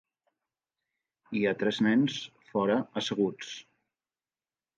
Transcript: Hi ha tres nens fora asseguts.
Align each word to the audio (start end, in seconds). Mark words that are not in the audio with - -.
Hi 1.39 1.43
ha 1.45 1.51
tres 1.63 1.81
nens 1.89 2.15
fora 2.53 2.79
asseguts. 3.03 3.53